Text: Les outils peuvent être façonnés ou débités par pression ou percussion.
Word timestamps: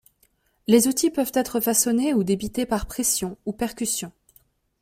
Les 0.65 0.87
outils 0.87 1.11
peuvent 1.11 1.29
être 1.35 1.59
façonnés 1.59 2.15
ou 2.15 2.23
débités 2.23 2.65
par 2.65 2.87
pression 2.87 3.37
ou 3.45 3.53
percussion. 3.53 4.11